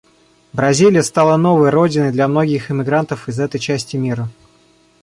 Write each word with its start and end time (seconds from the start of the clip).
Бразилия 0.51 1.03
стала 1.03 1.37
новой 1.37 1.69
родиной 1.69 2.11
для 2.11 2.27
многих 2.27 2.71
иммигрантов 2.71 3.29
из 3.29 3.39
этой 3.39 3.59
части 3.59 3.97
мира. 3.97 4.27